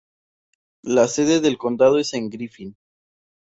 La 0.81 1.07
sede 1.07 1.41
del 1.41 1.59
condado 1.59 1.99
es 1.99 2.11
Griffin. 2.15 2.75